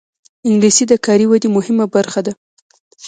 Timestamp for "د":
0.87-0.93